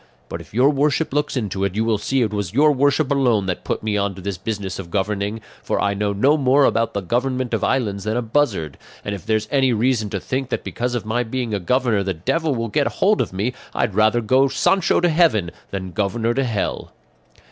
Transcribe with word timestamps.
But 0.29 0.41
if 0.41 0.51
your 0.51 0.71
worship 0.71 1.13
looks 1.13 1.37
into 1.37 1.63
it, 1.63 1.75
you 1.75 1.85
will 1.85 1.99
see 1.99 2.23
it 2.23 2.33
was 2.33 2.53
your 2.55 2.71
worship 2.71 3.11
alone 3.11 3.45
that 3.45 3.63
put 3.63 3.83
me 3.83 3.97
on 3.97 4.15
to 4.15 4.21
this 4.23 4.35
business 4.39 4.79
of 4.79 4.89
governing; 4.89 5.41
for 5.61 5.79
I 5.79 5.93
know 5.93 6.11
no 6.11 6.37
more 6.37 6.65
about 6.65 6.95
the 6.95 7.01
government 7.03 7.53
of 7.53 7.63
islands 7.63 8.05
than 8.05 8.17
a 8.17 8.23
buzzard; 8.23 8.79
and 9.05 9.13
if 9.13 9.27
there's 9.27 9.47
any 9.51 9.73
reason 9.73 10.09
to 10.09 10.19
think 10.19 10.49
that 10.49 10.63
because 10.63 10.95
of 10.95 11.05
my 11.05 11.21
being 11.21 11.53
a 11.53 11.59
governor 11.59 12.01
the 12.01 12.15
devil 12.15 12.55
will 12.55 12.67
get 12.67 12.87
hold 12.87 13.21
of 13.21 13.31
me, 13.31 13.53
I'd 13.75 13.93
rather 13.93 14.21
go 14.21 14.47
Sancho 14.47 15.01
to 15.01 15.09
heaven 15.09 15.51
than 15.69 15.91
governor 15.91 16.33
to 16.33 16.45
hell." 16.45 16.93